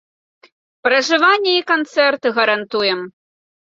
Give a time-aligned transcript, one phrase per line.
[0.87, 2.99] Пражыванне і канцэрт гарантуем!